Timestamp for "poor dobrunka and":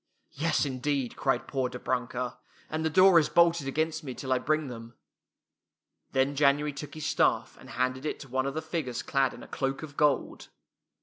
1.47-2.83